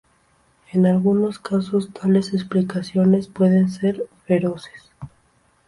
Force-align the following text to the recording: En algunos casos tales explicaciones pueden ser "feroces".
En 0.71 0.87
algunos 0.87 1.37
casos 1.37 1.93
tales 1.93 2.33
explicaciones 2.33 3.27
pueden 3.27 3.69
ser 3.69 4.03
"feroces". 4.25 4.91